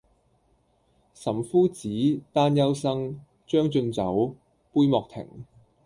[1.13, 1.87] 岑夫子，
[2.33, 4.35] 丹丘生，將進酒，
[4.73, 5.45] 杯莫停